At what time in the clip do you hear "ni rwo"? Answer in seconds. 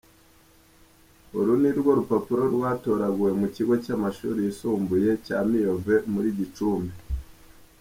1.61-1.91